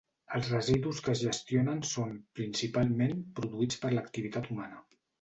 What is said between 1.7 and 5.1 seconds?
són, principalment, produïts per l'activitat humana.